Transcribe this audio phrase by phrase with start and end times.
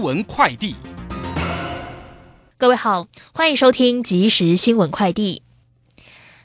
[0.00, 0.74] 闻快递，
[2.56, 5.42] 各位好，欢迎收听即时新闻快递。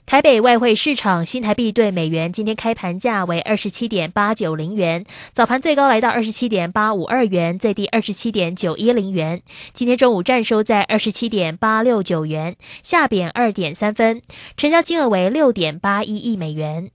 [0.05, 9.41] 台北外汇市场新台币对美元今天开盘价为二十七点八九零元，早盘最高来到二十七点八五二元，最低二十七点九一零元。
[9.73, 14.21] 今天中午站收在二十七点八六九元，下贬二点三分，
[14.57, 16.91] 成交金额为六点八一亿美元。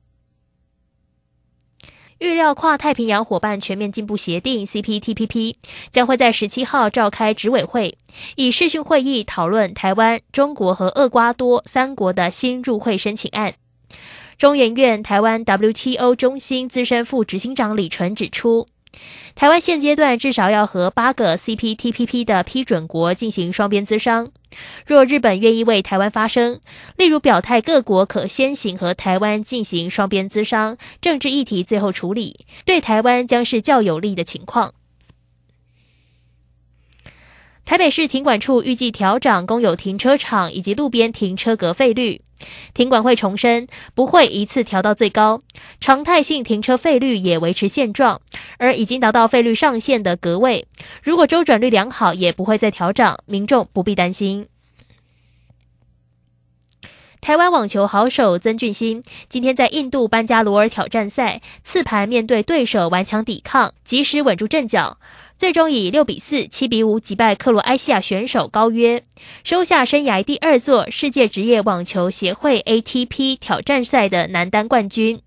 [2.19, 5.55] 预料跨太平洋伙伴全面进步协定 （CPTPP）
[5.91, 7.95] 将会在十七号召开执委会，
[8.34, 13.55] 以视讯会议讨论台湾、中国和厄瓜多三国的新入会申请案。
[14.37, 18.66] 中研院台湾 WTO 中心资深副执行长李纯指出。
[19.34, 24.30] 台湾现阶段至少要和八个 CPTPP 的批准国进行双边资商。
[24.87, 26.61] 若日本愿意为台湾发声，
[26.97, 34.75] 例如表态各国可先行和台湾进行双边资商，政治议题最后处理，对台湾将是较有利的情况。
[37.65, 42.22] 台北市停管处预计调整公有停车场以及路边停车格费率。
[42.75, 45.41] 停管会重申，不会一次调到最高，
[45.81, 48.20] 常态性停车费率也维持现状。
[48.58, 50.66] 而已经达到费率上限的格位，
[51.03, 54.47] 如果周转率良好，也不会再调整，民众不必担心。
[57.20, 64.98] 台湾网球好手曾俊欣今天在印度班加罗尔挑战赛次盘面对对手顽强抵抗，及时稳住阵脚。
[65.39, 69.05] 最终以六比四、七比五击败克罗埃西亚选手高约，
[69.44, 75.22] 收下生涯第二座世界职业网球协会 ATP 挑战赛的男单冠军。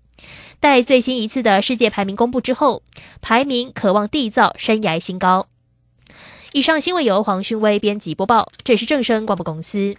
[0.60, 2.82] 待最新一次的世界排名公布之后，
[3.22, 5.46] 排名渴望缔造生涯新高。
[6.52, 9.96] 以上新闻由黄勋威编辑播报，这是正声广播公司。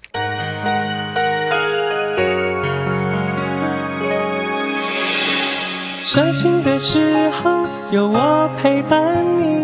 [6.03, 9.63] 伤心的时候有我陪伴你。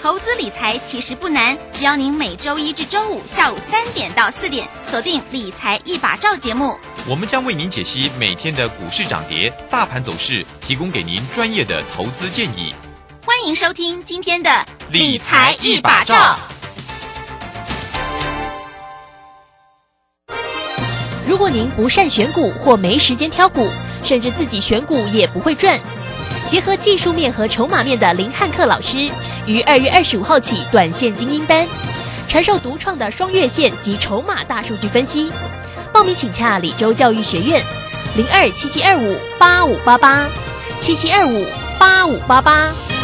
[0.00, 6.78] 投资理财其实不难，只要您每周一至周五下午三点到四点锁定《理财一把照》节目，
[7.08, 12.72] 我们将为您解析每天的股市涨跌、大盘走势，提供给您专业的投资建议。
[13.26, 14.50] 欢迎收听今天的
[14.92, 16.14] 《理财一把照》。
[21.26, 23.68] 如果您不善选股或没时间挑股，
[24.04, 25.78] 甚至自己选股也不会赚。
[26.48, 29.10] 结合技术面和筹码面的林汉克老师，
[29.48, 31.66] 于二月二十五号起短线精英班，
[32.28, 35.32] 传授独创的双月线及筹码大数据分析。
[35.92, 37.62] 报名请洽李州教育学院，
[38.14, 40.28] 零二七七二五八五八八
[40.80, 41.46] 七七二五
[41.78, 42.97] 八五八八。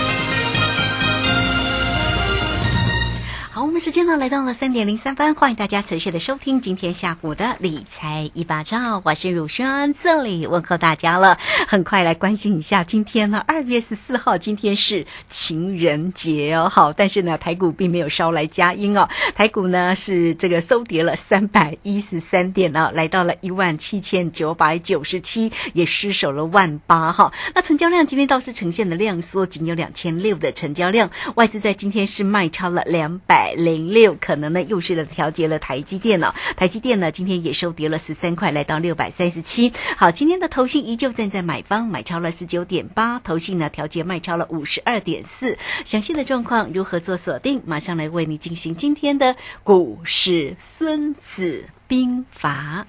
[3.75, 11.39] 们时间呢来到了三点零三分，欢迎大家持续的收听今天下午的理财一把照，我是乳轩，这里问候大家了。
[11.67, 16.69] 很快来关心一下，今天呢二月十四号，今天是情人节哦。
[16.69, 27.33] 好，但是呢台股并没有捎来佳音哦，台股呢是这个收跌了三百一十三点呢，来到了一万七千九百九十七，也失守了万八哈。
[27.56, 33.53] 那成交量今天倒是呈现的量缩，仅有两千六的成交量，外资在今天是卖超了两百。
[33.64, 39.72] 零六可能呢又是了调节了台积电了，台积电呢今天也收跌了十三块，来到六百三十七。
[39.97, 45.56] 好，今天的投信依旧站在买方，买超了十九点八，投信呢调节卖超了五十二点四。
[45.84, 47.62] 详细的状况如何做锁定？
[47.64, 52.86] 马上来为你进行今天的股市孙子兵法。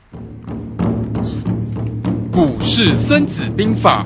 [2.32, 4.06] 股市孙子兵法。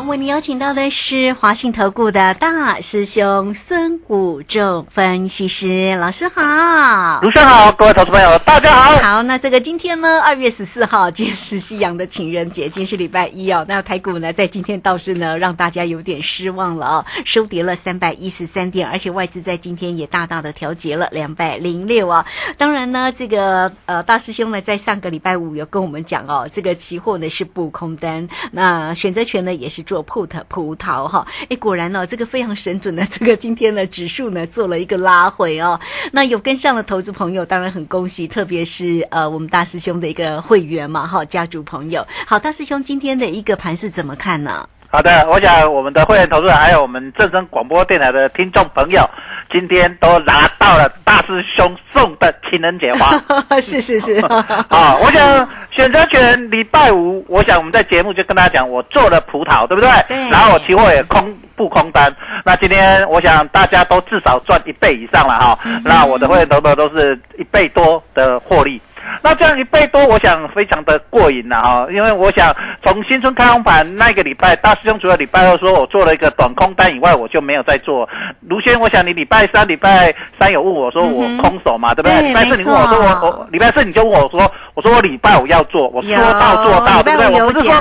[0.00, 7.20] 为为你邀请到的是华信投顾的大师兄孙谷仲分析师老师好。
[7.22, 8.96] 卢生好，各位投资朋友，大家好。
[8.98, 13.64] 好，那这个今天呢，二月十四号，今天是夕阳的情人节，今天是礼拜一哦。
[13.68, 22.26] 那台股呢，在今天倒是呢，让大家有点失望了哦，收跌了三百一十三点，而且外资在今天也大大的调节了两百零六啊。
[22.56, 31.26] 当然呢，这个呃大师兄呢，在上个礼拜五有跟我们讲哦，这个期货呢是不空单，那选择权呢也是做 put 葡萄哈。
[31.48, 35.78] 哎，果然呢，这个非常神准的，这个今天的指数呢做了一个拉回哦。
[36.12, 42.06] 那有跟上的投资朋友，当然很恭喜，特别是呃我们大师兄的一个会员嘛哈，家族朋友。
[42.26, 44.68] 好，大师兄今天的一个盘是怎么看呢？
[44.90, 49.04] 好的，我想我们的会员投资人还有我们正声广播电台的听众朋友，
[49.50, 53.20] 今天都拿到了大师兄送的情人节花。
[53.60, 59.90] 是 是是，啊， 我想选择权礼拜五，我想我们在节目就跟大家讲，我做了葡萄，对不对？
[60.06, 65.58] 对然后我期货也空不空单，那今天我想大家都至少赚一倍以上了哈。
[65.84, 68.80] 那我的会员投资都是一倍多的获利。
[69.22, 72.54] 那这样一倍多，我想非常的过瘾了哈，因为我想
[72.84, 78.08] 从新春开红盘那个礼拜，大师兄除了礼拜二说我做了一个短空单以外，我就没有再做。
[78.48, 82.20] 卢轩，我想你礼拜三、礼拜三有问我说我空手嘛，对不对？
[82.20, 87.40] 对礼拜四你问我说我我礼拜四你就问我说，我说我礼拜五要做，我说到做到，对不对？
[87.40, 87.74] 我不是说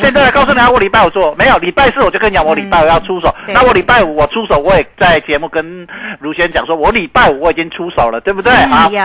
[0.00, 5.86] 现在来告诉你啊，我礼拜五做没有，礼拜四我就跟你讲我礼拜五要出手，对那我礼拜五我出手，我也在节目跟
[6.20, 8.52] 卢轩讲说，我礼拜五我已经出手了，对不对？
[8.66, 8.90] 好。
[8.90, 9.00] 有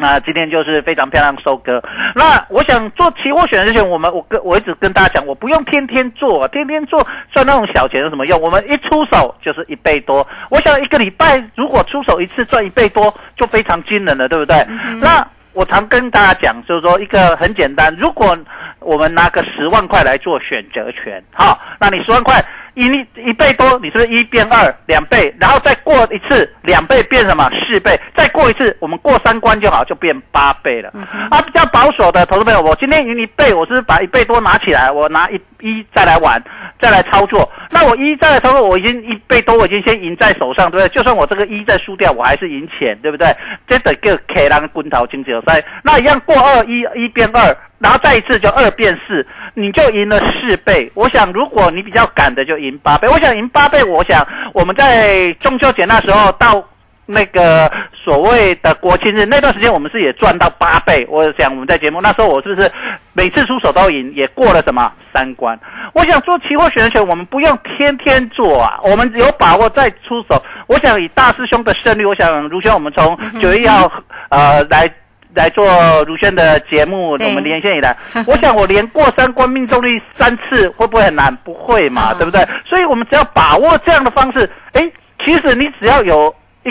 [0.00, 1.82] 那今天就是非常漂亮收割。
[2.14, 8.40] 那我想做期货选择权，我们我跟我一直跟大家讲，我不用天天做，天天做赚那种小钱有什么用？
[8.40, 10.26] 我们一出手就是一倍多。
[10.50, 14.64] 我想一个礼拜如果出手一次赚一倍多，就非常惊人了，对不对？
[15.00, 18.38] 那我常跟大家讲，就是说一个很简单，如果
[18.84, 22.42] 我们拿个十万块来做选择权，好，那你十万块
[22.74, 22.86] 一
[23.16, 25.34] 一倍多，你是不是一变二两倍？
[25.38, 27.98] 然后再过一次两倍变什么四倍？
[28.14, 30.90] 再过一次，我们过三关就好，就变八倍了。
[31.30, 36.42] 啊，比较保守的投资朋友，我今天赢一倍，我是把一倍多拿起来，我拿一一再来玩，
[36.80, 37.50] 再来操作。
[37.70, 40.88] 那我一再来操作，我已经一倍多，我已经先赢在手上，对不对？
[40.94, 43.28] 就算我这个一再输掉，我还是赢钱，对不对？
[43.66, 47.54] 这得叫 K 狼滚头经济赛，那一样过二一一变二。
[47.82, 50.88] 然后再一次就二变四，你就赢了四倍。
[50.94, 53.08] 我想，如果你比较赶的，就赢八倍。
[53.08, 54.24] 我想赢八倍，我想
[54.54, 56.64] 我们在中秋节那时候到
[57.06, 61.04] 那个所谓的国庆日那段时间，我们是也赚到八倍。
[61.10, 62.70] 我想我们在节目那时候，我是不是
[63.14, 65.58] 每次出手都赢，也过了什么三关？
[65.92, 70.40] 我想做期货选择权，我们不用天天做啊，我们有把握再出手。
[70.68, 73.90] 我想以大师兄的胜率，我想如轩我们从九月一号
[74.28, 74.88] 呃来。
[75.34, 75.66] 来做
[76.06, 77.96] 如轩的节目，我们连线以来，
[78.26, 81.34] 我想我连过三关命中率三次，会不会很难？
[81.44, 82.46] 不会嘛，嗯对不对？
[82.66, 84.90] 所以我们只要把握这样的方式，哎，
[85.24, 86.34] 其实你只要有
[86.64, 86.70] 一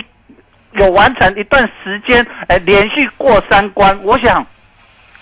[0.79, 4.45] 有完成一段时间，哎，连续过三关，我想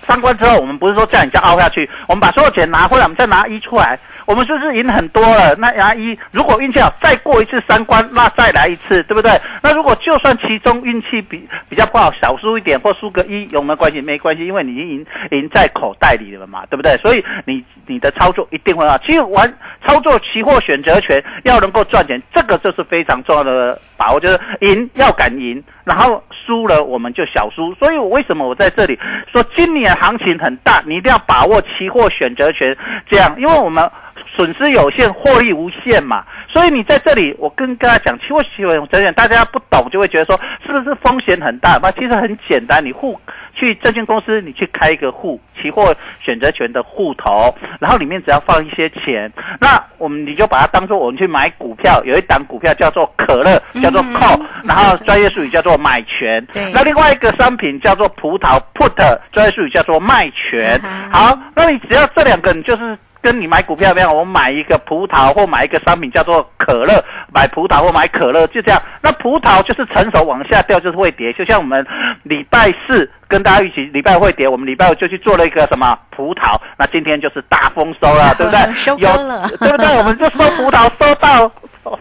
[0.05, 3.97] 三关之后，我们不是说叫你这样凹下去，我们把所有钱拿回来，我们再拿一出来，
[4.29, 5.55] 我们是不是赢很多了？
[5.55, 9.31] 那拿一，如果运气好，再过一次三关，那再来一次，对不对？
[9.63, 13.99] 那如果就算其中运气比比较不好，少输一点或输个一，有没有关系？
[13.99, 16.95] 没关系，因为你已经赢赢在口袋里了嘛，对不对？
[16.97, 18.95] 所以你你的操作一定会好。
[18.99, 19.51] 其实玩
[19.87, 27.73] 操作期货选择权要能够赚钱，这个就是非常重要的把握，就是赢要敢赢，然后输了我们就小输。
[27.73, 28.97] 所以我为什么我在这里
[29.33, 32.77] 说今年行情很大，你一定要把握期货选择权
[33.09, 33.89] 这样，因为我们
[34.35, 36.23] 损失有限，获利无限嘛。
[36.47, 41.79] 所以你在这里，我跟大家讲，期货选择权，大家不懂就会觉得说是不是风险很大？
[41.81, 43.19] 那其实很简单，你户
[43.59, 49.29] 去证券公司，你去开一个户，期货选择权的户头，然后里面只要放一些钱，
[49.59, 56.45] 那我们你就把它当做我们去买股票，有一档股票叫做可乐，叫做 call，、然后专业术语叫做买权。
[56.73, 60.79] 那另外一个商品叫做葡萄 put，专业术语叫做卖权。
[60.83, 62.97] 嗯好，那你只要这两个，你就是。
[63.21, 68.81] 跟你买股票一样，我买一个葡萄或买一个商品叫做可乐，买葡萄或买可乐，就这样。
[69.01, 71.33] 那葡萄就是成熟往下掉，就是会跌。
[71.33, 71.85] 就像我们
[72.23, 78.73] 礼拜四跟大家一起，礼拜五会跌，我们礼拜五就去做了一个什么葡萄，那今天就是大丰收了， 对不对？
[78.73, 79.87] 收割有了对不对？
[79.97, 81.51] 我们就收葡萄收到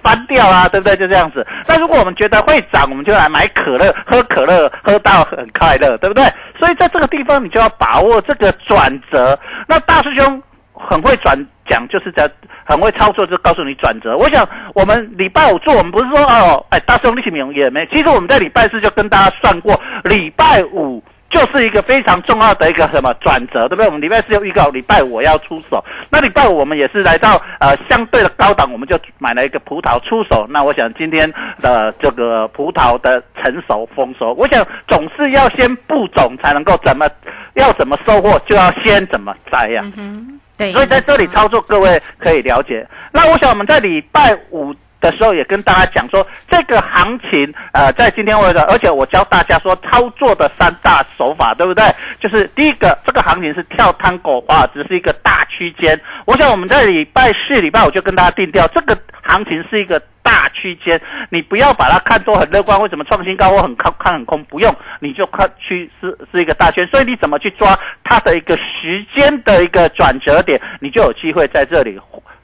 [0.02, 0.96] 翻掉啊，对不对？
[0.96, 1.46] 就这样子。
[1.66, 6.24] 那如果我们觉得会涨，我们就来买可乐，喝可乐喝到很快乐，对不对？
[6.58, 9.38] 所以在这个地方，你就要把握这个转折。
[9.66, 10.42] 那大师兄
[10.78, 11.36] 很会转
[11.68, 12.30] 讲，就是在
[12.64, 14.16] 很会操作，就告诉你转折。
[14.16, 17.86] 我想我们礼拜五做，我们不是说哦，哎，大师兄利息免也没。
[17.86, 23.86] 其实我们在礼拜四就跟大家算过，礼拜五就是一个非常重要的一个什么转折，对不对？
[23.86, 25.84] 我们礼拜四有预告，礼拜五要出手。
[26.10, 30.46] 那礼拜五我们也是来到呃相对的高档，我们就买了一个葡萄出手。
[30.48, 31.30] 那我想今天
[31.60, 37.06] 的这个葡萄的成熟丰收，我想总是要先布种才能够怎么
[37.54, 42.86] 要怎么收获，就要先怎么栽呀、嗯，对，所以在这里操作，各位可以了解。
[43.12, 51.84] 那我想我们在礼拜五的时候也跟大家讲说，这个行情，呃，在今天为止，而且我教大家说操作的三大手法，对不对？
[52.20, 55.98] 就是第一个，这个行情是跳探狗啊，只是一个大区间。
[56.26, 60.02] 我想我们在礼拜四、礼拜五就跟大家定调，这个行情是一个
[60.74, 64.42] 区间，你不要把它看作很乐观，为什么创新高我很看看很空？
[64.44, 71.98] 不用，你就看去是是一个大圈，所以你怎么去抓它的一个时间的一个转折点，你就有机会在这里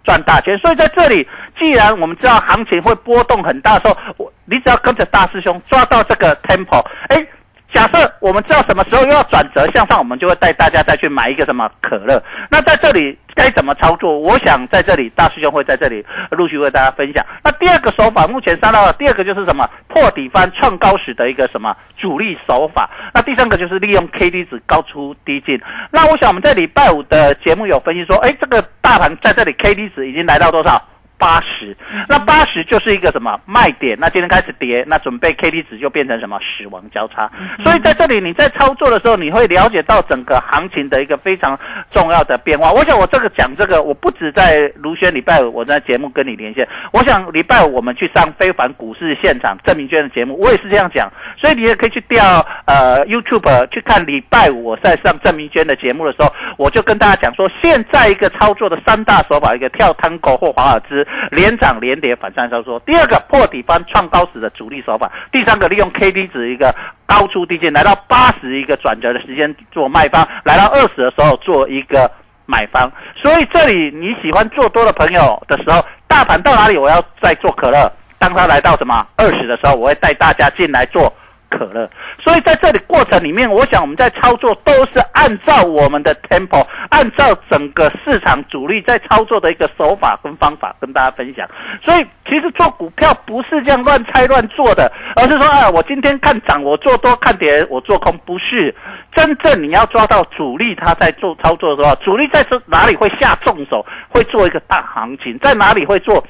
[0.05, 0.57] 赚大钱。
[0.59, 1.27] 所以在这里，
[1.59, 7.27] 既然我们知道行情会波动很大的时候，我你只要跟着大师兄抓到这个 tempo，哎。
[7.75, 12.23] 假设我们知道什么时候又要转折向上，我们就会带大家再去买一个什么可乐。
[12.49, 14.17] 那在这里该怎么操作？
[14.17, 17.27] 我想在这里大师兄会在这里陆续为大家分享。
[17.43, 22.89] 那第二个手法，目前三到第二个就是什么破底翻创高时的一个什么主力手法。
[23.13, 25.61] 那第三个就是利用 K D 值高出低进。
[25.91, 30.81] 那我想我们在礼拜五的节目有分析说，哎，这个大盘在这里 K D 值已经来到多少？
[31.19, 31.77] 八十，
[32.09, 33.97] 那八十就是一个什么卖点？
[33.99, 37.31] 那今天开始跌，那准备 K D 值就变成什么死亡交叉。
[37.63, 41.59] 所以在这里你在操作的时候，你会了解到整个行情的一个非常
[41.91, 42.73] 重要的变化。
[42.73, 51.11] 我想我这个讲这个，我不止在卢轩礼拜五我在节目跟你连线，我想礼拜五我们去上非凡股市现场郑明娟的节目，我也是这样讲。
[51.41, 61.04] 所以你也可以去调呃 YouTube 去看礼拜五我在上郑明娟的节目的时候，我就跟大家讲说，现在一个操作的三大手法，一个跳探狗或华尔兹。
[61.31, 66.75] 连涨连跌反向操作，第二个破底翻创高时的主力手法，第三个利用 K D 值一个
[67.07, 72.11] 高出低进，来到八十一个转折的时间做卖方，来到二十的时候做一个
[72.47, 72.91] 买方。
[73.21, 81.13] 所以这里你喜欢做多的朋友的时候，大盘到哪里我要再做可乐，当它来到什么二十的时候，我会带大家进来做。
[81.57, 81.89] 可乐，
[82.25, 91.49] 所以在这里过程里面，我想我们在操作都是按照我们的 tempo，按照整个市场主力在操作的一个手法跟方法跟大家分享。
[91.83, 98.75] 所以其实做股票不是这样乱猜乱做的，而是说，啊，我今天看涨我做多，看跌我做空，不是
[99.15, 106.25] 真正你要抓到主力他在做操作的时候，主力在这哪里会下重手，会做一个大行情，在哪里会做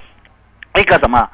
[0.78, 1.28] 一个什么？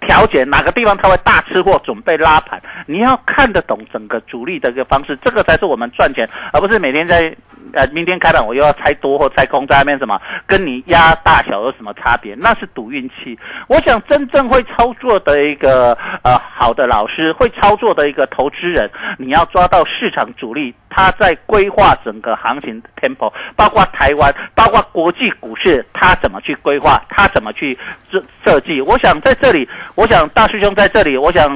[0.00, 7.34] 调节哪个地方它会大吃货，准备拉盘，你要看得懂整个主力的一个方式，这个才是我们赚钱，而不是每天在
[7.72, 12.34] 呃明天开盘我又要猜多或猜空，在那边什么跟你压大小有什么差别？
[12.34, 13.38] 那是赌运气。
[13.68, 27.78] 我想真正会操作的一个呃好的老师，会操作的一个投资人，你要抓到市场主力，他在规划整个行情 tempo，包括台湾，包括国际股市，他怎么去规划，他怎么去
[28.10, 28.80] 设设计？
[28.80, 29.68] 我想在这里。
[29.94, 31.48] 我想大师兄在这里，我想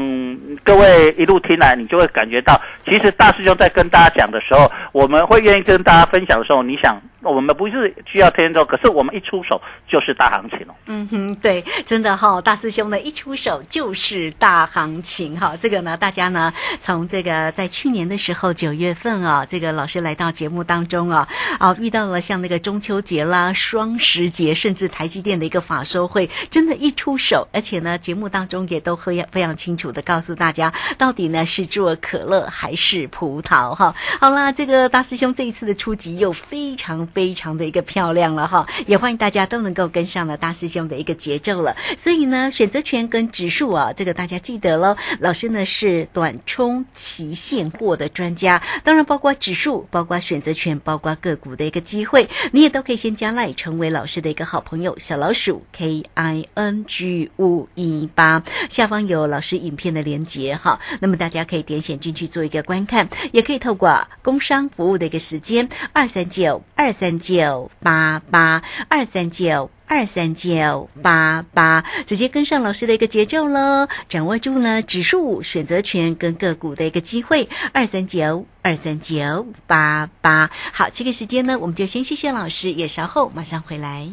[0.63, 10.75] 各位一路听来，你就会感觉到，其实大师兄在跟大家讲的时候，我们会愿意跟大他分享的时候，你想，我们不是需要天天做，可是我们一出手就是大行情哦。
[10.87, 21.27] 嗯哼，对，真的哈、大师兄呢一出手就是大行情哈、这个呢，大家呢从这个在去年的时候九月份啊，这个老师来到节目当中啊，
[21.59, 33.95] 啊遇到了像那个中秋节啦、双十节，甚至台积电的一个法收会，真的，一出手，而且呢，节目当中也都非常非常清楚的告诉大家，到底呢是做可乐还是葡萄哈。
[34.21, 41.77] 好啦，这个大师兄这一次的出击又非常非常的一个漂亮了哈，也欢迎大家都能够跟上了大师兄的一个节奏了。
[41.97, 44.97] 所以呢，选择权跟指数啊，这个大家记得喽。
[45.21, 69.71] 老师呢是短冲期现货的专家，当然包括指数、包括选择权、包括个股的一个机会，你也都可以先加赖成为老师的一个好朋友，小老鼠 K I N G 五一八，下方有老师影片的连接哈，那么大家可以点选进去做一个观看，也可以透过工商服务的一个时间二三九二三九八八二三九。
[69.89, 77.49] 二三九八八，直接跟上老师的一个节奏喽，掌握住了指数、选择权跟个股的一个机会。
[77.73, 84.09] 二三九二三九八八，好，这个时间呢，我们就先谢谢老师，也稍后马上回来。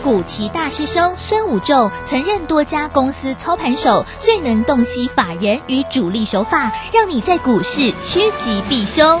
[0.00, 9.20] 古奇大师兄孙武仲曾任多家公司操盘手，最能洞悉法人与主力手法，让你在股市趋吉避凶。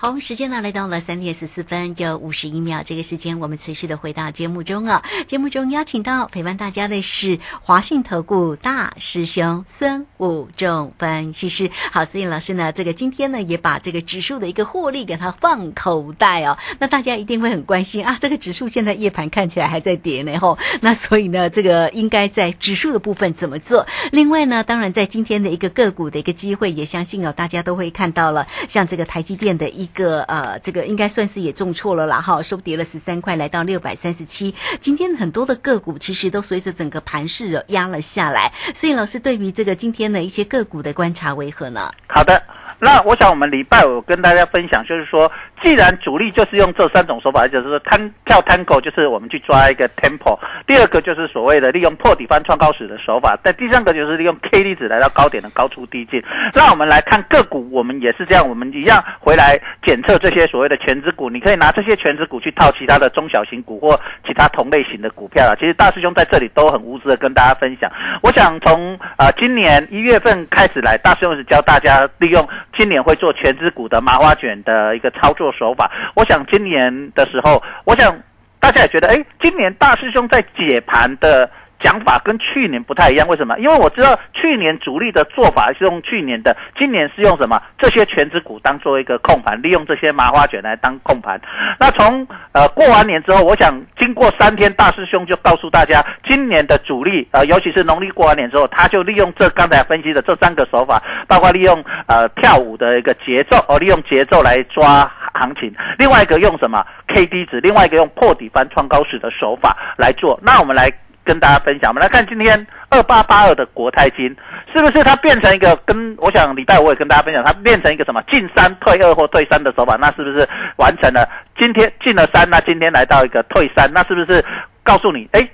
[0.00, 5.02] 好，时间呢来到了三点十四分又五十一秒，这个时间我们持续的回到节目中啊。
[5.26, 11.68] 节目中邀请到陪伴大家的是华信投顾大师兄孙武仲分析师。
[11.90, 16.56] 好，所以老师呢，这个今天呢也把这个指数的一个获利给它放口袋哦。
[16.78, 20.56] 那大家一定会很关心啊，这个指数现在夜盘看起来还在跌呢吼。
[20.80, 23.84] 那所以呢，这个应该在指数的部分怎么做？
[24.12, 29.87] 另外呢，当然在今天的一个个股的一个机会，也相信哦，大家都会看到了，像这个台积电的一。
[29.88, 34.54] 个呃，这个应该算是也中错了啦，哈，收跌了十三块，来到六百三十七。
[34.80, 41.90] 今天很多的个股其实都随着整个盘势压了下来，所以老师对于这个今天的一些个股的观察为何呢？
[42.06, 42.42] 好的，
[42.78, 45.30] 那我想我们礼拜五跟大家分享，就是说。
[45.60, 56.22] 既然主力就是用这三种手法，就是说摊跳 tango，就是我们去抓一个 tempo；第二个就是所谓的利用破底翻创高史的手法；但第三个就是利用 K D 值来到高点的高出低进。
[56.54, 61.28] 那我们来看个股，我们也是这样，我们一样回来检测这些所谓的全指股。
[61.28, 65.54] 你可以拿这些全指股去套其他的中小型股或其他同类型的股票啊。
[65.58, 67.90] 其实大师兄在这里都很无私的跟大家分享。
[68.22, 72.46] 我想从啊今年一月份开始来，大师兄是教大家利用
[72.76, 75.47] 今年会做全指股的麻花卷的一个操作。
[75.52, 78.14] 手法，我想今年的时候，我想
[78.60, 81.48] 大家也觉得，哎，今年大师兄在解盘的。
[81.80, 83.56] 讲法跟去年不太一样，为什么？
[83.60, 87.62] 因为我知道去年主力的做法是用去年的，今年是用什么？
[87.78, 91.40] 这些全职股当做一个控盘，利用这些麻花卷来当控盘。
[91.78, 110.38] 那从呃过完年之后，我想经过三天，大师兄就告诉大家，今年的主力呃，尤其是农历过完年之后，他就利用这刚才分析的这三个手法，包括利用呃跳舞的一个节奏，哦，利用节奏来抓行情；另外一个用什么 K D 值，另外一个用破底翻创高式的手法来做。
[110.42, 110.90] 那我们来。
[111.24, 114.34] 跟大家分享，我们来看今天二八八二的国泰金，
[114.74, 119.94] 是不是它变成一个跟我想礼拜我也跟大家分享，它变成一个什么进三退二或退三的手法？
[119.96, 121.28] 那是不是完成了？
[121.58, 124.42] 今天进了三，那今天来到一个退三，那是不是
[124.82, 125.46] 告诉你，哎，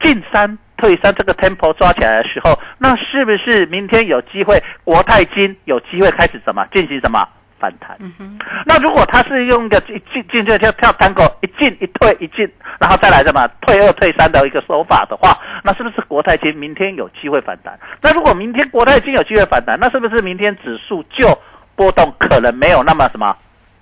[0.00, 7.24] 进三退三这个 tempo 抓起来的时候，那是不是明天有机会国泰金有机会开始什么进行什么？
[7.58, 7.96] 反弹，
[8.64, 12.48] 那如果他是用一个一进进就跳跳单口一进一退一进，
[12.78, 17.78] 然后再来什么退二退三的一个手法的话，那是不是国泰金明天有机会反弹？
[18.00, 21.38] 那如果明天国泰金有机会反弹，那是不是明天指数就
[21.74, 23.36] 波动可能没有那么什么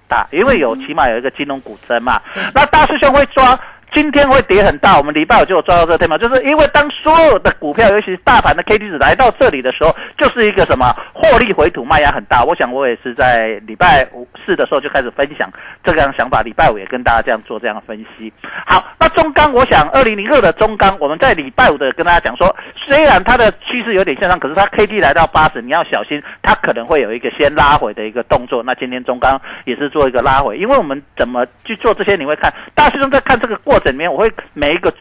[0.09, 0.27] 大？
[0.31, 2.21] 因为有起码有一个金融股增嘛，
[2.55, 3.59] 那大师兄会抓。
[3.95, 12.43] 今天会跌很大，我们礼拜五就有抓到这个 tema，嘛，就是因为当所有的股票，尤其是大盘的 K D 值来到这里的时候，就是一个什么获利回吐卖压很大。
[12.43, 15.49] 我想我也是在礼拜五四的时候就开始分享
[15.85, 18.33] 这个样想法，礼拜五也跟大家这样做这样的分析。
[18.67, 28.61] 好，那中钢，我想二零零二的中钢，我们在礼拜五的跟大家讲说，虽然它的趋势有点向上，可是它 K D 来到八十，你要小心，它可能会有一个先拉回的一个动作。
[28.61, 33.95] 那今天中钢也是做一个拉回，因为我们怎么去做这些，你会看大师兄在看这个过程整。
[33.95, 34.93] 里面我会每一个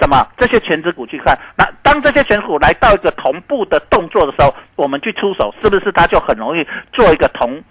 [0.00, 7.62] 什么这些全指股去看，那当这些全股来到一个同步的动作的时候，我们去出手，是不是它就很容易做一个同，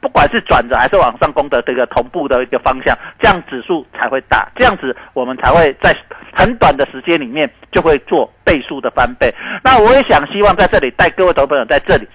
[0.00, 5.96] 不管是转折还是往上攻的这个同步的一个方向，这样指数才会大，这样子我们才会在
[6.34, 9.32] 很短的时间里面就会做倍数的翻倍。
[9.62, 12.06] 那我也想希望在这里带各位投资朋友在这里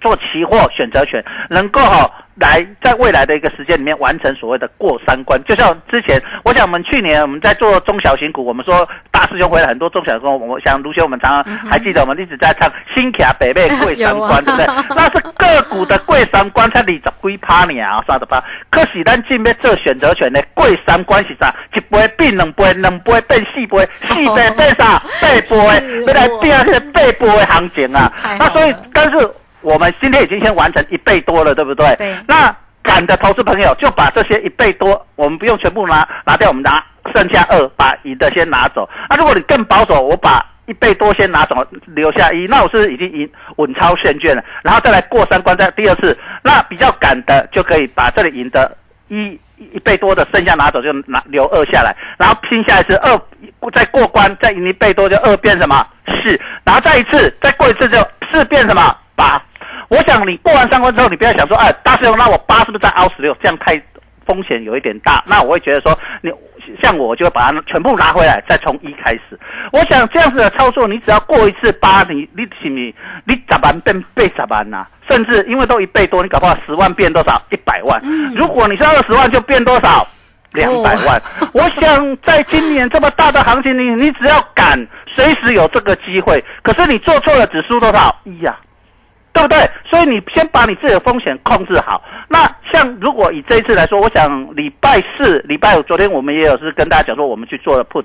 [0.00, 2.10] 做期货选择权，能够哈。
[2.40, 14.66] 来，在未来的一个时间里面完成所谓的过三关，就像之前，我想我们去年我们在做中小型股，我们说大师兄回来很多中小型股，我想卢兄我们常常还记得我们一直在唱新卡北北贵三关，对不对？
[14.90, 18.40] 那是个股的贵三关才二十几趴呢啊，三十八。
[18.70, 21.52] 可是咱进面做选择权的贵三关是啥？
[21.74, 25.02] 一杯变两杯，两杯变四杯，四杯变啥？
[25.20, 25.42] 八杯，
[26.06, 28.12] 要 来变个八杯的行情啊！
[28.38, 29.28] 那所以，但是。
[29.60, 31.94] 我们今天已经先完成一倍多了，对不对？
[31.96, 32.16] 对。
[32.26, 36.82] 那敢的投资朋友就把这些一倍多，我们不用全部拿拿掉，我们拿
[37.14, 38.88] 剩下二，把赢的先拿走。
[39.10, 44.42] 那如果你更保守，我把一倍多先拿走，留下一，那我是已经赢稳超现券了。
[44.62, 48.76] 然后再来过三关，再第二次，那比较敢的就可以把这里赢的
[49.08, 53.20] 一一倍多的剩下拿走，就拿留二下来，然后拼下一次二，
[53.72, 55.86] 再过关再赢一倍多就二变什么
[56.22, 57.98] 四，然后再一次再过一次就
[58.30, 59.42] 四变什么八。
[59.88, 63.34] 我想你过完三关之后，你不要想说，哎，大师兄，那我八是不是在凹十六？
[63.42, 63.80] 这样太
[64.26, 65.22] 风险有一点大。
[65.26, 66.30] 那我会觉得说，你
[66.82, 69.38] 像我就会把它全部拿回来，再从一开始。
[69.72, 77.40] 我想这样子的操作，你只要过一次八，你你你你十万变倍十万呐、甚至因为都一倍多，你搞不好十万变多少？
[77.50, 78.00] 一百万。
[78.34, 80.06] 如果你是二十万，就变多少？
[80.52, 81.22] 两百万。
[81.52, 86.42] 我想在今年这么大的行情，你你只要敢，随时有这个机会。
[86.62, 88.14] 可是你做错了，只输多少？
[88.24, 88.56] 一呀、
[89.32, 89.58] 对不对？
[89.90, 92.02] 所以你先把你自己的风险控制好。
[92.28, 92.40] 那
[92.72, 98.04] 像如果以这一次来说，我想礼拜四、礼拜五，昨天我们也有是跟大家讲说，我们去做了 put。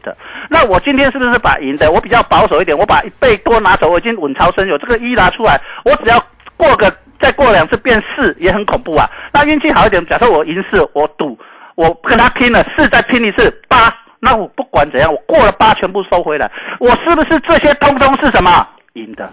[0.50, 1.92] 那我今天是不是把赢的？
[1.92, 6.24] 我比较保守一点，我把一倍多拿走，我已经稳超身有这个一拿出来，我只要
[6.56, 9.10] 过个再过两次变四，也很恐怖啊。
[9.34, 11.38] 那运气好一点，假设我赢四，我赌
[11.76, 18.68] 我跟他拼了四，再拼一次八，那我不管怎样，我过了八全部收回来，我是不是这些通通是什么？
[18.94, 19.32] 赢的，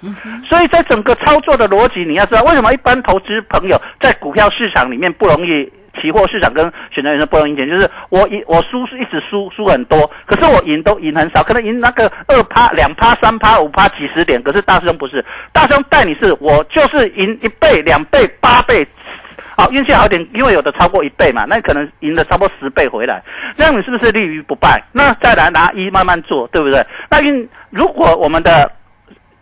[0.48, 5.70] 所以在整个操作的逻辑，你要知道为什么一般投资朋友在股票市场里面不容易，
[6.00, 18.86] 期货市场跟选择权不容易赢钱，就是我赢我输是一直输输很多，可是我赢都赢很少，可能赢那个二趴、两趴、三趴、五趴、几十点，可是大师兄不是，大师兄带你是我就是赢一倍、两倍、八倍。
[19.58, 23.22] 好，运气好一点，因为有的超过一倍嘛，那可能赢了差不多十倍回来，
[23.58, 24.82] 那样你是不是立于不败？
[24.90, 26.82] 那再来拿一慢慢做，对不对？
[27.10, 28.72] 那运如果我们的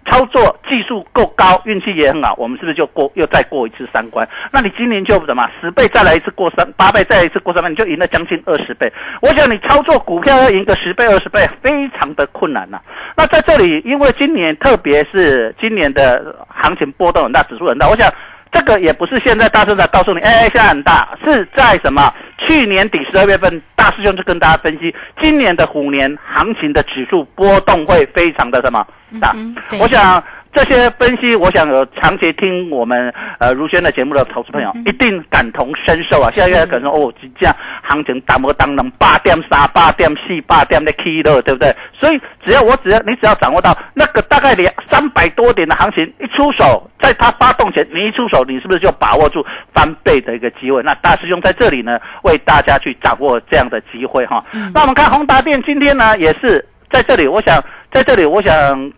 [0.08, 4.26] 操作技术够高，运气也很好，我们是不是就过又再过一次三关？
[4.50, 8.92] 那你今年就什么十倍再来一次过三八倍再来一次过三倍，你就赢了将近二十倍。
[9.20, 12.80] 我想你操作股票要赢个十倍二十倍，非常的困难呐、
[13.16, 18.10] 那在这里，因为今年特别是今年的行情波动很大，指数很大，我想。
[18.50, 22.10] 这个也不是现在大师在告诉你，哎，现在很大，是在什么？
[22.38, 28.86] 去年底十二月份，大师兄就跟大家分析，今年的虎年行情的指数波动会非常的什么
[29.20, 29.32] 大？
[29.34, 36.30] 嗯我想这些分析，我想有长期听我们呃如轩的节目的投资朋友，一定感同身受啊！
[36.32, 41.72] 现在可能说哦，这样行情打磨当能八点、三八点、四八点的 key 了，对不对？
[41.92, 50.82] 所以只要我只要你只要掌握到那个大概两三百多点的行情一出手，在它发动前你一出手，你是不是就把握住翻倍的一个机会？
[50.82, 54.44] 那大师兄在这里呢，为大家去掌握这样的机会哈。
[54.74, 58.92] 那我们看宏达电今天呢，也是在这里，我想在这里，我想。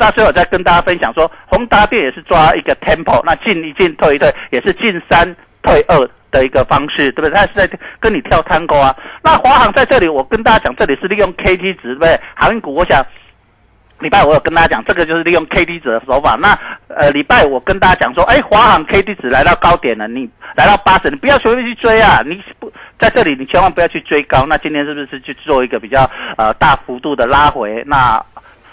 [0.00, 7.30] 大师有在跟大家分享说，宏达电也是抓一个 tempo，那进一进退一退，也是进三退二的一个方式，对不对？
[7.30, 8.96] 它是在跟你跳探戈啊。
[9.22, 12.18] 那华航在这里，我跟大家讲，这里是利用 K T 值，对不对？
[12.34, 13.04] 航运股，我想
[13.98, 16.34] 礼拜我有跟大家讲，这个就是利用 K D 值的手法。
[16.40, 16.58] 那
[16.88, 22.22] 呃，礼拜我跟大家讲说，哎，华航 K D 值来到高点了，你来到八十，你不要随便去追啊！
[22.24, 24.46] 你不在这里，你千万不要去追高。
[24.46, 27.84] 那今天是不是去做一个比较呃大幅度的拉回？
[27.86, 28.24] 那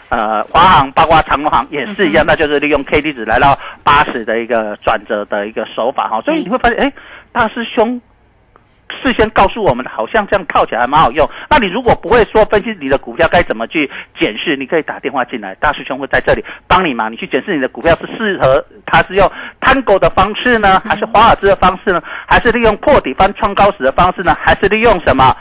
[0.09, 6.21] 呃，华航包括长荣航也是一样，那就是利用 K D 值来到八十的一个转折的一个手法哈。
[6.21, 6.93] 所以你会发现，哎，
[7.31, 8.01] 大师兄
[9.03, 11.29] 事先告诉我们，好像这样套起来还蛮好用。
[11.49, 17.09] 那你如果不会说分析你的股票该怎么去检视，你可以打电话进来，大师兄会在这里帮你嘛。
[17.09, 25.35] 你去检视你的股票是适合，他是用 Tango 的方式呢，还是华尔兹的方式呢，还是利用破底翻创高时的方式呢，还是利用什么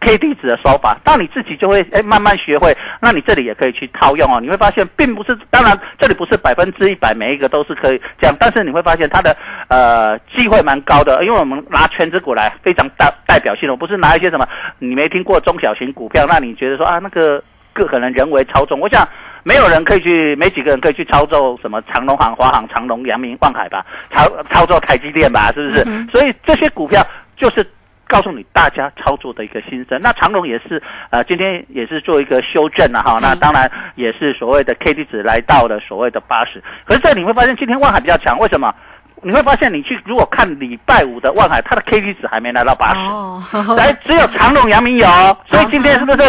[0.00, 4.40] ？K D 值的手法，当你自己就会哎慢慢学会，那你这里也可以去套用哦。
[4.40, 9.36] 你会发现，并不是，当然这里不是百分之一百每一个都是可以这样，但是你会发现它的
[9.68, 14.46] 呃机会蛮高的，因为我们拿全指股来非常代代表性的，不是拿一些什么
[14.78, 19.06] 你没听过中小型股票，那你觉得说啊那个个可能人为操纵，我想
[19.44, 25.84] 没有人可以去，没几个人可以去操作什么长隆行、华航、长隆、阳明、万海吧，操操作台积电吧，是不是？
[26.12, 27.06] 所以这些股票
[27.36, 27.64] 就是。
[28.10, 29.98] 告诉你大家操作的一个心声。
[30.02, 33.18] 那长隆也是呃，今天也是做一个修正了哈。
[33.22, 36.60] 那当然也是所谓的 K D 值来到了所谓的八十。
[36.84, 38.74] 可是这你会发现今天万海比较强，为什么？
[39.22, 43.42] 你会发现你去如果看礼拜五的万海，它的 K D 值还没来到八十、哦，
[43.76, 45.06] 来只有长隆、阳明有，
[45.46, 46.22] 所以今天是不是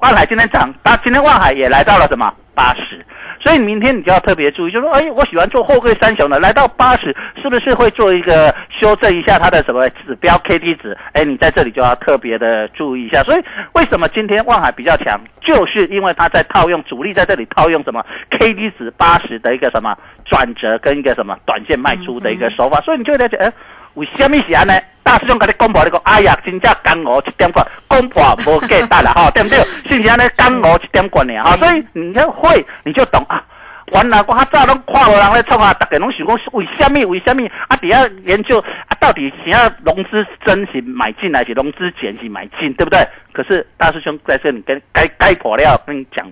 [0.00, 0.72] 万海今天涨？
[0.82, 3.04] 它今天万海也来到了什么八十？
[3.44, 10.96] 所以明天你就要特别注意，就说，哎，我喜欢做货柜三雄的，来到八十，是不是会做一个修正一下它的什么指标 K D 值？
[11.12, 13.22] 哎，你在这里就要特别的注意一下。
[13.22, 23.52] 所以为什么今天望海比较强，就是因为它在套用主力在这里套用什么 K D 值八十的一个什么转折跟一个什么短线卖出的一个手法，所以你就会了解，哎。
[23.94, 24.72] 为什么是安尼？
[25.02, 29.58] 大师兄甲你讲破，你讲，哎呀，真正干我一点半，公布无价值啦， 吼，对不对？
[29.86, 31.34] 是不是安尼干我一点半呢？
[31.42, 33.44] 哈，所以你要会，你就懂啊。
[33.92, 37.04] 原来我较早拢看无人咧创啊，大家拢想讲为什么？
[37.10, 37.46] 为什么？
[37.68, 43.06] 啊，底下研究啊，到底想要融资真是买进还是融资减是买进，对不对？
[43.34, 46.26] 可是大师兄在这里跟该该破料跟你讲。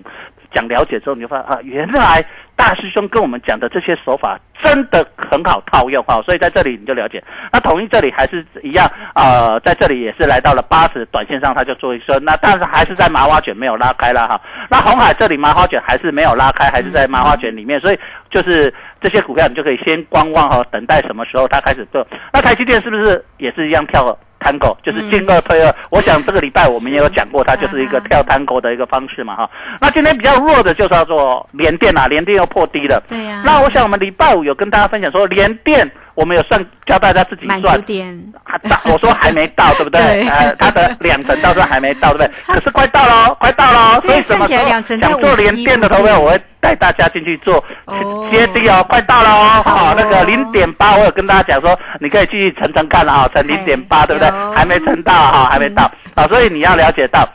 [0.53, 2.23] 讲了解之后，你就发现啊，原来
[2.55, 7.23] 大师兄跟我们讲的这些手法真的很好套用哈，所以在这里你就了解。
[7.51, 14.39] 那统一这里还是一样，呃，在这里也是来到了八十，短线上它就做一升，那但是还是在麻花卷没有拉开了哈。
[14.69, 22.05] 那红海这里麻花卷还是没有拉开，还是在麻花卷里面，所以就是这些股票你就可以先观望哈，等待什么时候它开始做。
[22.31, 24.05] 那台积电是不是也是一样跳
[24.43, 29.49] ？Tango 就是进二退二，我想这个礼拜我们也有讲过，它就是一个跳 Tango 的一个方式嘛哈。
[29.79, 33.01] 那今天比较弱的就是要做连电啊，连电又破低了。
[33.07, 33.41] 对呀。
[33.45, 37.61] 那我想我们礼拜五有跟大家分享说，连电我们有算教大家自己算。
[38.43, 38.57] 还。
[38.69, 40.27] 到我说还没到，对不对？
[40.29, 42.43] 呃，它的两层到时候还没到，对不对？
[42.45, 44.01] 可是快到喽，快到喽。
[44.01, 44.83] 所以什么时候想
[45.19, 47.63] 做连电的投票，我会带大家进去做
[48.31, 49.63] 接低哦，快到喽哦。
[49.65, 54.31] 好，那个零点八，我有跟大家讲说，你可以继续乘乘看了啊，乘零点八，对不对？
[54.55, 57.27] 还没乘到哈，还没到啊，所以你要了解到，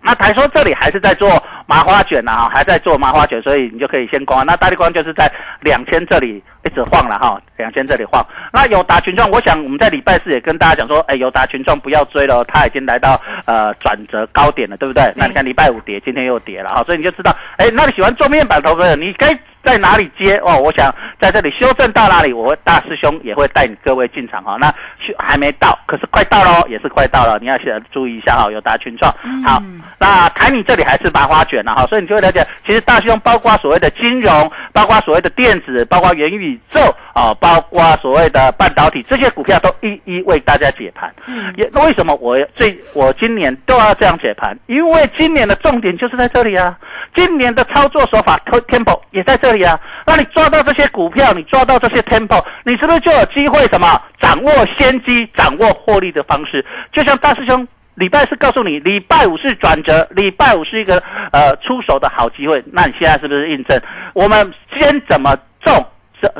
[0.00, 1.42] 那台说这里还是在做。
[1.66, 4.46] 麻花卷呐，哈，还在做麻花卷，所以你就可以先关。
[4.46, 8.24] 那大力光就是在两千这里一直晃了哈，两千这里晃。
[8.52, 15.12] 那友达群众，我想我们在礼拜四也跟大家讲说，哎，友达群众不要追了，它已经来到呃转折高点了，对不对？
[15.16, 20.56] 那你看礼拜五跌，今天又跌了哈，所以你就知道，哎，那你喜欢做面板投资的，你该在哪里接哦？
[20.60, 24.56] 我想在这里修正到哪里，我会大师兄也会带你各位进场哈。
[24.60, 24.72] 那
[25.18, 28.48] 还没到，可是快到喽，也是快到了，你要先注意一下哈。
[28.50, 29.12] 友达群创，
[29.44, 29.60] 好，
[29.98, 31.64] 那台你这里还是麻花卷。
[31.64, 36.80] 哈，所以你就会了解，其实大师兄包括所谓的金融，包括所谓的电子，包括元宇宙
[37.12, 41.12] 啊，包括所谓的半导体，这些股票都一一为大家解盘。
[41.26, 44.56] 嗯，也为什么我最我今年都要这样解盘？
[44.66, 46.78] 因为今年的重点就是在这里啊，
[47.16, 49.78] 今年的操作手法 tempo 也在这里啊。
[50.06, 56.64] 那你抓到这些股票，你抓到这些 tempo，你是不是就有机会什么掌握先机，掌握获利的方式？
[56.92, 57.66] 就像大师兄。
[57.96, 62.62] 礼拜四告诉你，礼拜五是转折，礼拜五是一个呃出手的好机会。
[62.70, 63.80] 那你现在是不是印证？
[64.12, 65.82] 我们先怎么种，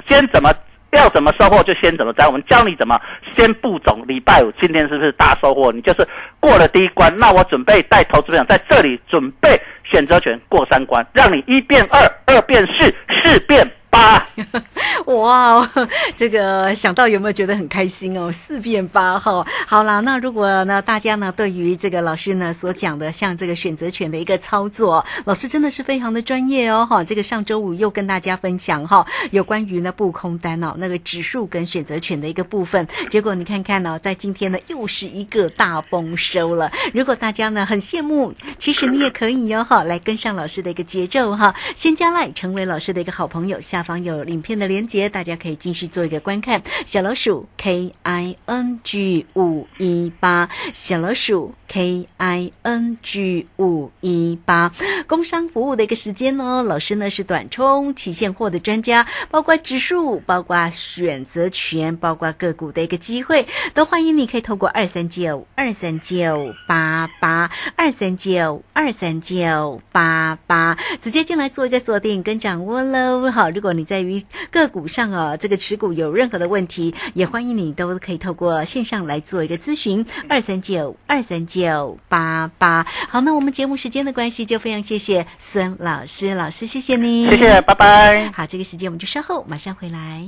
[0.06, 0.52] 先怎么
[0.90, 2.26] 要怎么收获就先怎么摘。
[2.26, 3.00] 我们教你怎么
[3.34, 4.04] 先布种。
[4.06, 5.72] 礼拜五今天是不是大收获？
[5.72, 6.06] 你就是
[6.40, 7.10] 过了第一关。
[7.16, 9.58] 那我准备带投资者在这里准备
[9.90, 13.70] 选择权过三关，让你一变二，二变四，四变。
[13.96, 14.28] 八，
[15.12, 15.70] 哇，
[16.16, 18.30] 这个想到有没有觉得很开心哦？
[18.30, 27.02] 四变八哈，好了，那如果呢，大家呢对于这个老师呢所讲的，像这个选择权的一个操作，老师真的是非常的专业哦哈。
[27.02, 36.70] 这个上周五又跟大家分享哈，有关于呢布空单哦那个指数跟选择权的一个部分，结果你看看呢，在今天呢又是一个大丰收了。
[36.92, 43.85] 如果大家呢很羡慕，其实你也可以哟哈，来跟上老师的一个节奏哈，先加来成为老师的一个好朋友下。
[43.86, 46.60] 方有影片的连接，大家可以继续做一个观看。
[46.84, 54.72] 小老鼠 K I N G 五一八，小老鼠 K I N G 五一八，
[55.06, 56.64] 工商服务的一个时间呢？
[56.64, 73.30] 老师呢是短冲期现货的专家，包括指数，包括选择权，包括个股的一个机会，都欢迎你可以透过二三九二三九八八二三九二三九八八直接进来做一个锁定跟掌握喽。
[73.30, 82.86] 好，如果你在于个股上啊，这个持股有任何的问题，也欢迎你都可以透过线上来做一个咨询，二三九二三九八八。
[83.08, 88.32] 好，那我们节目时间的关系，就非常谢谢孙老师，老师谢谢你，谢谢，拜拜。
[88.32, 90.26] 好，这个时间我们就稍后马上回来。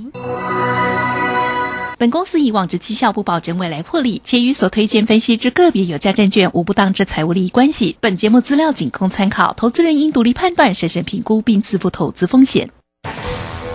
[1.99, 7.97] 本公司以往之绩效不保证未来获利，且与所推荐分析之个别有价证券无不当之财务利益关系。
[8.01, 12.71] 本节目资料仅供参考，投资人应独立判断、审慎评估并自负投资风险。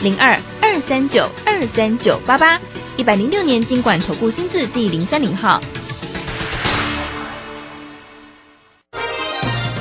[0.00, 2.60] 零二二三九二三九八八，
[2.98, 5.58] 一百零六年经管投顾新字第零三零号。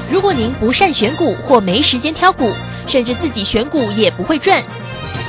[0.09, 2.49] 如果您不善选股或没时间挑股，
[2.87, 4.63] 甚至自己选股也不会赚。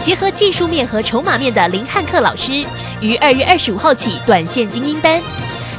[0.05, 2.65] 结合技术面和筹码面的林汉克老师，
[3.01, 5.21] 于二月二十五号起短线精英班，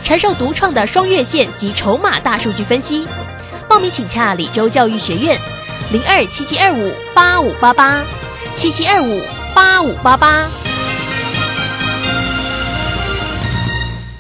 [0.03, 3.07] 传授独创的双月线及筹码大数据分析。
[3.69, 5.39] 报名请洽李州教育学院，
[5.93, 8.03] 零二七七二五八五八八
[8.57, 9.21] 七七二五
[9.53, 10.76] 八五八八。